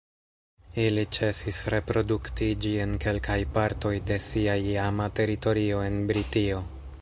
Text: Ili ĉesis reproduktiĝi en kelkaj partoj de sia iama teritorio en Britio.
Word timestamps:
Ili 0.83 1.01
ĉesis 1.17 1.59
reproduktiĝi 1.73 2.71
en 2.85 2.95
kelkaj 3.05 3.37
partoj 3.59 3.93
de 4.13 4.19
sia 4.29 4.57
iama 4.73 5.11
teritorio 5.21 5.85
en 5.91 6.01
Britio. 6.13 6.65